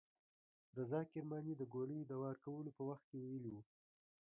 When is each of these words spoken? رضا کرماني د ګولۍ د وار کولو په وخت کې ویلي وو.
رضا 0.77 1.01
کرماني 1.11 1.53
د 1.57 1.61
ګولۍ 1.73 1.99
د 2.05 2.11
وار 2.21 2.35
کولو 2.45 2.69
په 2.77 2.83
وخت 2.89 3.03
کې 3.09 3.17
ویلي 3.23 3.51
وو. 3.53 3.63